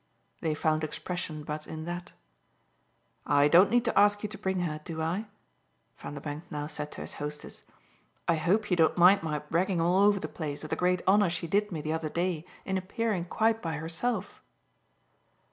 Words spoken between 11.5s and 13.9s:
me the other day in appearing quite by